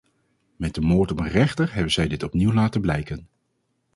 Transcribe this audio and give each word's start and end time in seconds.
Met 0.55 0.75
de 0.75 0.81
moord 0.81 1.11
op 1.11 1.19
een 1.19 1.27
rechter 1.27 1.73
hebben 1.73 1.91
zij 1.91 2.07
dit 2.07 2.23
opnieuw 2.23 2.51
laten 2.53 2.81
blijken. 2.81 3.27